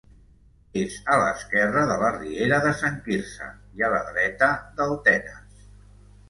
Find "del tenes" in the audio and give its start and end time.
4.81-5.71